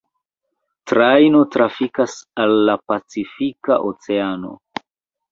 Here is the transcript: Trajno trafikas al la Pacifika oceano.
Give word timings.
Trajno 0.91 1.41
trafikas 1.55 2.15
al 2.45 2.55
la 2.69 2.75
Pacifika 2.93 3.77
oceano. 3.91 4.55